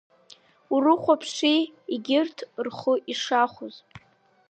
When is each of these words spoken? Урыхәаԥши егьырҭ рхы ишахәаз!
Урыхәаԥши 0.73 1.59
егьырҭ 1.93 2.37
рхы 2.65 2.93
ишахәаз! 3.11 3.75